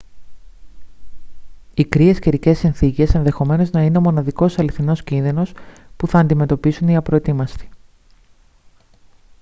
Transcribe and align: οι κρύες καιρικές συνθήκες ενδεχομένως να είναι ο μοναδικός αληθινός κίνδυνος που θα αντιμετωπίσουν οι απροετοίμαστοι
οι 1.73 1.85
κρύες 1.85 2.19
καιρικές 2.19 2.57
συνθήκες 2.57 3.13
ενδεχομένως 3.15 3.71
να 3.71 3.83
είναι 3.83 3.97
ο 3.97 4.01
μοναδικός 4.01 4.59
αληθινός 4.59 5.03
κίνδυνος 5.03 5.53
που 5.97 6.07
θα 6.07 6.19
αντιμετωπίσουν 6.19 6.87
οι 6.87 6.95
απροετοίμαστοι 6.95 7.69